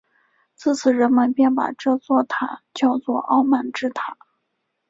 [0.55, 4.17] 自此人们便把这座塔叫作傲慢之塔。